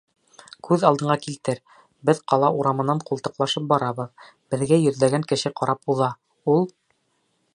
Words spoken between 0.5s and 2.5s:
Күҙ алдыңа килтер: беҙ ҡала